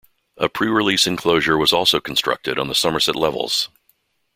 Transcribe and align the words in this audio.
A 0.37 0.49
pre-release 0.49 1.05
enclosure 1.05 1.59
was 1.59 1.71
also 1.71 1.99
constructed 1.99 2.57
on 2.57 2.67
the 2.67 2.73
Somerset 2.73 3.15
Levels. 3.15 3.69